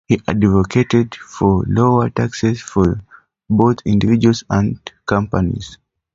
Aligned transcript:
He 0.07 0.19
advocated 0.27 1.13
for 1.13 1.63
lower 1.67 2.09
taxes 2.09 2.59
for 2.59 3.01
both 3.51 3.85
individuals 3.85 4.43
and 4.49 4.79
companies. 5.05 5.77